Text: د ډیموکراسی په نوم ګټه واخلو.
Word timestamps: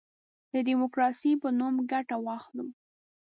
د 0.51 0.53
ډیموکراسی 0.67 1.31
په 1.41 1.49
نوم 1.59 1.75
ګټه 1.91 2.17
واخلو. 2.25 2.65